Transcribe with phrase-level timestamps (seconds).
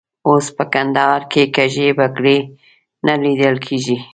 [0.27, 2.39] اوس په کندهار کې کږې بګړۍ
[3.05, 3.97] نه لیدل کېږي.